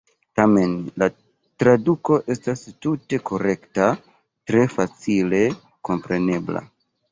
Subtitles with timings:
[0.37, 0.71] Tamen
[1.01, 1.09] la
[1.63, 3.91] traduko estas "tute korekta,
[4.51, 5.45] tre facile
[5.93, 6.69] komprenebla.